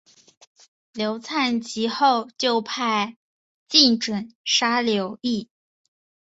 [0.93, 3.17] 刘粲及后就派
[3.69, 5.47] 靳准杀死刘乂。